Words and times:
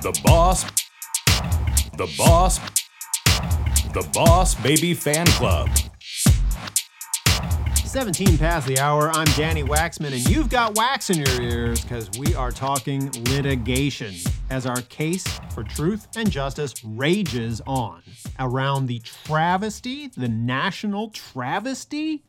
The 0.00 0.16
boss. 0.24 0.62
The 1.96 2.14
boss. 2.16 2.60
The 3.92 4.08
Boss 4.14 4.54
Baby 4.54 4.94
Fan 4.94 5.26
Club. 5.26 5.68
17 7.84 8.38
past 8.38 8.68
the 8.68 8.78
hour. 8.78 9.10
I'm 9.10 9.26
Danny 9.36 9.64
Waxman, 9.64 10.12
and 10.12 10.30
you've 10.30 10.50
got 10.50 10.76
wax 10.76 11.10
in 11.10 11.18
your 11.18 11.42
ears 11.42 11.80
because 11.80 12.08
we 12.16 12.32
are 12.36 12.52
talking 12.52 13.10
litigation 13.24 14.14
as 14.50 14.66
our 14.66 14.82
case 14.82 15.26
for 15.52 15.64
truth 15.64 16.06
and 16.16 16.30
justice 16.30 16.84
rages 16.84 17.60
on 17.66 18.00
around 18.38 18.86
the 18.86 19.00
travesty, 19.00 20.06
the 20.06 20.28
national 20.28 21.10
travesty 21.10 22.22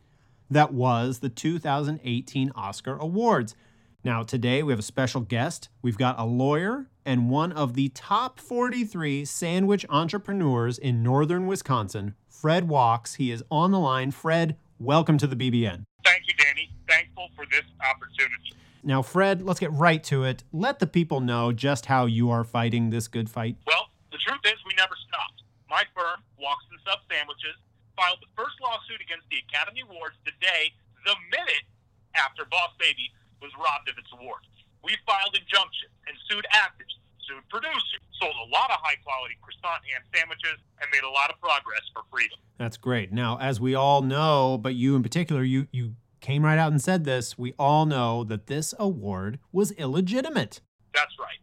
that 0.50 0.72
was 0.72 1.20
the 1.20 1.28
2018 1.28 2.50
Oscar 2.56 2.96
Awards. 2.96 3.54
Now, 4.02 4.24
today 4.24 4.64
we 4.64 4.72
have 4.72 4.80
a 4.80 4.82
special 4.82 5.20
guest. 5.20 5.68
We've 5.82 5.98
got 5.98 6.18
a 6.18 6.24
lawyer 6.24 6.89
and 7.04 7.30
one 7.30 7.52
of 7.52 7.74
the 7.74 7.88
top 7.90 8.38
43 8.38 9.24
sandwich 9.24 9.86
entrepreneurs 9.88 10.78
in 10.78 11.02
northern 11.02 11.46
Wisconsin, 11.46 12.14
Fred 12.28 12.68
Walks. 12.68 13.14
He 13.14 13.30
is 13.30 13.42
on 13.50 13.70
the 13.70 13.78
line. 13.78 14.10
Fred, 14.10 14.56
welcome 14.78 15.18
to 15.18 15.26
the 15.26 15.36
BBN. 15.36 15.84
Thank 16.04 16.24
you, 16.26 16.34
Danny. 16.34 16.70
Thankful 16.88 17.28
for 17.36 17.44
this 17.50 17.64
opportunity. 17.80 18.54
Now, 18.82 19.02
Fred, 19.02 19.42
let's 19.42 19.60
get 19.60 19.72
right 19.72 20.02
to 20.04 20.24
it. 20.24 20.44
Let 20.52 20.78
the 20.78 20.86
people 20.86 21.20
know 21.20 21.52
just 21.52 21.86
how 21.86 22.06
you 22.06 22.30
are 22.30 22.44
fighting 22.44 22.90
this 22.90 23.08
good 23.08 23.28
fight. 23.28 23.56
Well, 23.66 23.90
the 24.10 24.18
truth 24.18 24.40
is, 24.44 24.56
we 24.66 24.72
never 24.76 24.94
stopped. 25.08 25.42
My 25.68 25.84
firm, 25.94 26.24
Walks 26.40 26.64
and 26.70 26.80
Sub 26.86 26.98
Sandwiches, 27.12 27.60
filed 27.96 28.18
the 28.24 28.32
first 28.32 28.56
lawsuit 28.62 29.04
against 29.04 29.28
the 29.28 29.36
Academy 29.44 29.84
Awards 29.84 30.16
the 30.24 30.32
day, 30.40 30.72
the 31.04 31.14
minute 31.30 31.68
after 32.16 32.48
Boss 32.48 32.72
Baby 32.80 33.12
was 33.44 33.52
robbed 33.60 33.88
of 33.88 33.96
its 34.00 34.08
award. 34.16 34.40
We 34.82 34.96
filed 35.06 35.36
injunctions 35.36 35.92
and 36.06 36.16
sued 36.28 36.46
actors, 36.52 36.98
sued 37.26 37.44
producers, 37.48 38.00
sold 38.20 38.34
a 38.34 38.48
lot 38.52 38.70
of 38.70 38.78
high 38.80 38.96
quality 39.04 39.36
croissant 39.40 39.82
ham 39.88 40.02
sandwiches, 40.14 40.58
and 40.80 40.88
made 40.92 41.04
a 41.04 41.10
lot 41.10 41.30
of 41.30 41.40
progress 41.40 41.82
for 41.92 42.02
freedom. 42.10 42.38
That's 42.58 42.76
great. 42.76 43.12
Now, 43.12 43.38
as 43.40 43.60
we 43.60 43.74
all 43.74 44.02
know, 44.02 44.58
but 44.58 44.74
you 44.74 44.96
in 44.96 45.02
particular, 45.02 45.42
you 45.42 45.68
you 45.72 45.96
came 46.20 46.44
right 46.44 46.58
out 46.58 46.72
and 46.72 46.80
said 46.80 47.04
this. 47.04 47.38
We 47.38 47.54
all 47.58 47.86
know 47.86 48.24
that 48.24 48.46
this 48.46 48.74
award 48.78 49.38
was 49.52 49.72
illegitimate. 49.72 50.60
That's 50.92 51.16
right. 51.18 51.40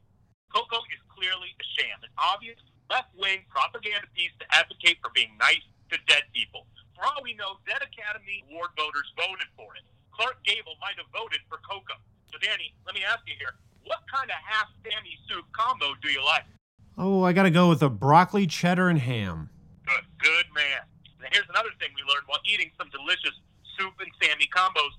Coco 0.53 0.77
is 0.93 1.01
clearly 1.09 1.49
a 1.57 1.65
sham, 1.77 1.97
an 2.03 2.13
obvious 2.17 2.57
left 2.89 3.09
wing 3.17 3.43
propaganda 3.49 4.07
piece 4.15 4.31
to 4.39 4.45
advocate 4.53 4.97
for 5.01 5.11
being 5.13 5.33
nice 5.39 5.65
to 5.91 5.97
dead 6.07 6.23
people. 6.33 6.67
For 6.95 7.05
all 7.05 7.21
we 7.21 7.33
know, 7.33 7.61
Dead 7.67 7.81
Academy 7.81 8.43
Award 8.49 8.73
voters 8.77 9.05
voted 9.17 9.49
for 9.55 9.75
it. 9.77 9.85
Clark 10.13 10.41
Gable 10.45 10.73
might 10.81 10.97
have 10.97 11.09
voted 11.13 11.41
for 11.45 11.61
Coco. 11.61 11.93
So, 12.31 12.37
Danny, 12.41 12.73
let 12.85 12.95
me 12.95 13.01
ask 13.03 13.19
you 13.27 13.33
here 13.37 13.55
what 13.83 13.99
kind 14.13 14.29
of 14.29 14.35
half 14.43 14.67
Sammy 14.83 15.17
soup 15.27 15.45
combo 15.53 15.93
do 16.01 16.09
you 16.09 16.23
like? 16.23 16.43
Oh, 16.97 17.23
I 17.23 17.31
got 17.33 17.43
to 17.43 17.51
go 17.51 17.69
with 17.69 17.81
a 17.83 17.89
broccoli, 17.89 18.47
cheddar, 18.47 18.89
and 18.89 18.99
ham. 18.99 19.49
Good, 19.85 20.03
good 20.19 20.45
man. 20.53 20.81
Now, 21.21 21.27
here's 21.31 21.47
another 21.49 21.69
thing 21.79 21.89
we 21.95 22.01
learned 22.01 22.25
while 22.27 22.39
eating 22.45 22.71
some 22.77 22.89
delicious 22.89 23.33
soup 23.77 23.93
and 23.99 24.09
Sammy 24.21 24.49
combos. 24.55 24.91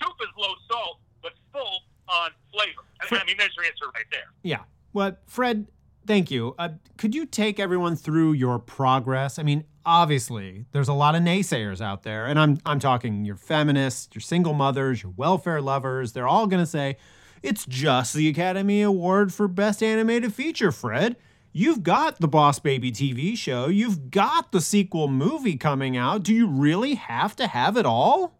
Soup 0.00 0.14
is 0.22 0.28
low 0.38 0.54
salt, 0.70 0.98
but 1.22 1.32
full 1.52 1.82
on 2.08 2.30
flavor. 2.52 2.82
I 3.00 3.24
mean, 3.24 3.36
there's 3.36 3.54
your 3.56 3.64
answer 3.64 3.86
right 3.94 4.06
there. 4.10 4.32
Yeah. 4.42 4.60
Well, 4.92 5.16
Fred, 5.26 5.66
thank 6.06 6.30
you. 6.30 6.54
Uh, 6.58 6.70
could 6.96 7.14
you 7.14 7.26
take 7.26 7.58
everyone 7.58 7.96
through 7.96 8.32
your 8.32 8.58
progress? 8.58 9.38
I 9.38 9.42
mean, 9.42 9.64
obviously, 9.84 10.66
there's 10.72 10.88
a 10.88 10.92
lot 10.92 11.14
of 11.14 11.22
naysayers 11.22 11.80
out 11.80 12.02
there, 12.02 12.26
and 12.26 12.38
I'm 12.38 12.58
I'm 12.66 12.78
talking 12.78 13.24
your 13.24 13.36
feminists, 13.36 14.08
your 14.14 14.20
single 14.22 14.54
mothers, 14.54 15.02
your 15.02 15.12
welfare 15.16 15.60
lovers. 15.60 16.12
They're 16.12 16.28
all 16.28 16.46
going 16.46 16.62
to 16.62 16.70
say 16.70 16.96
it's 17.42 17.64
just 17.66 18.14
the 18.14 18.28
Academy 18.28 18.82
Award 18.82 19.32
for 19.32 19.48
Best 19.48 19.82
Animated 19.82 20.34
Feature, 20.34 20.72
Fred. 20.72 21.16
You've 21.52 21.82
got 21.82 22.20
the 22.20 22.28
Boss 22.28 22.60
Baby 22.60 22.92
TV 22.92 23.36
show. 23.36 23.66
You've 23.66 24.10
got 24.10 24.52
the 24.52 24.60
sequel 24.60 25.08
movie 25.08 25.56
coming 25.56 25.96
out. 25.96 26.22
Do 26.22 26.32
you 26.34 26.46
really 26.46 26.94
have 26.94 27.34
to 27.36 27.48
have 27.48 27.76
it 27.76 27.84
all? 27.84 28.38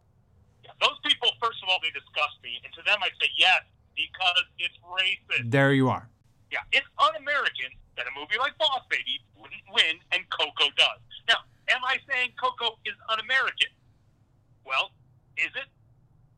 Yeah, 0.63 0.71
those 0.81 0.99
people, 1.05 1.31
first 1.43 1.59
of 1.63 1.69
all, 1.69 1.79
they 1.83 1.89
disgust 1.89 2.37
me, 2.45 2.61
and 2.63 2.73
to 2.75 2.83
them, 2.85 2.99
I 3.03 3.09
say 3.21 3.31
yes 3.37 3.63
because 3.97 4.45
it's 4.59 4.75
racist. 4.85 5.51
There 5.51 5.73
you 5.73 5.89
are. 5.89 6.09
Yeah, 6.51 6.67
it's 6.75 6.87
un-American 6.99 7.71
that 7.97 8.11
a 8.11 8.13
movie 8.19 8.35
like 8.43 8.59
Boss 8.59 8.83
Baby 8.91 9.23
wouldn't 9.39 9.63
win, 9.71 10.03
and 10.11 10.27
Coco 10.35 10.67
does. 10.75 10.99
Now, 11.31 11.47
am 11.71 11.83
I 11.87 12.03
saying 12.11 12.35
Coco 12.35 12.75
is 12.83 12.99
un-American? 13.07 13.71
Well, 14.67 14.91
is 15.39 15.55
it? 15.55 15.71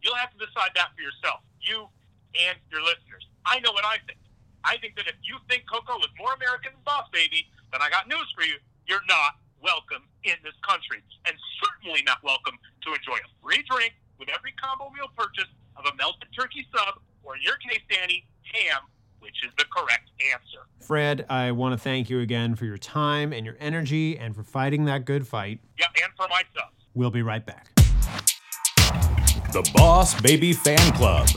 You'll 0.04 0.20
have 0.20 0.30
to 0.36 0.40
decide 0.40 0.76
that 0.76 0.92
for 0.92 1.00
yourself, 1.00 1.40
you 1.64 1.88
and 2.36 2.60
your 2.68 2.84
listeners. 2.84 3.24
I 3.48 3.60
know 3.64 3.72
what 3.72 3.88
I 3.88 4.04
think. 4.04 4.20
I 4.64 4.76
think 4.78 5.00
that 5.00 5.08
if 5.08 5.16
you 5.24 5.40
think 5.48 5.64
Coco 5.64 5.96
is 6.04 6.12
more 6.20 6.36
American 6.36 6.76
than 6.76 6.84
Boss 6.84 7.08
Baby, 7.08 7.48
then 7.72 7.80
I 7.80 7.88
got 7.88 8.06
news 8.06 8.28
for 8.36 8.44
you. 8.44 8.60
You're 8.84 9.06
not 9.08 9.40
welcome 9.64 10.04
in 10.28 10.36
this 10.44 10.54
country, 10.66 11.00
and 11.24 11.34
certainly 11.62 12.04
not 12.04 12.20
welcome 12.20 12.58
to 12.84 12.88
enjoy 12.92 13.16
a 13.16 13.28
free 13.40 13.64
drink 13.64 13.96
with 14.20 14.28
every 14.28 14.52
combo 14.60 14.92
meal 14.92 15.08
purchase 15.16 15.48
of 15.80 15.86
a 15.88 15.94
melted 15.96 16.28
turkey 16.36 16.66
sub, 16.68 17.00
or 17.24 17.38
in 17.38 17.42
your 17.42 17.56
case, 17.62 17.80
Danny, 17.88 18.26
ham 18.52 18.84
which 19.22 19.44
is 19.44 19.52
the 19.56 19.64
correct 19.74 20.10
answer. 20.32 20.66
Fred, 20.80 21.24
I 21.28 21.52
want 21.52 21.72
to 21.72 21.78
thank 21.78 22.10
you 22.10 22.20
again 22.20 22.56
for 22.56 22.64
your 22.64 22.78
time 22.78 23.32
and 23.32 23.46
your 23.46 23.56
energy 23.60 24.18
and 24.18 24.34
for 24.34 24.42
fighting 24.42 24.84
that 24.86 25.04
good 25.04 25.26
fight. 25.26 25.60
Yeah, 25.78 25.86
and 26.02 26.12
for 26.16 26.26
myself. 26.28 26.72
We'll 26.94 27.10
be 27.10 27.22
right 27.22 27.44
back. 27.44 27.68
The 29.52 29.70
Boss 29.74 30.20
Baby 30.20 30.52
Fan 30.52 30.92
Club. 30.94 31.28